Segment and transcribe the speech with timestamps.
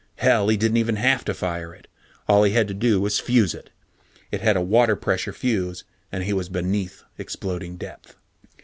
[0.15, 1.87] Hell, he didn't have to fire it.
[2.27, 3.69] All he had to do was fuse it.
[4.31, 8.15] It had a water pressure fuse, and he was beneath exploding depth.